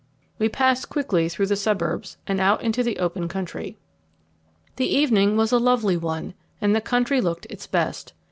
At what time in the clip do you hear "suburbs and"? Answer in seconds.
1.55-2.39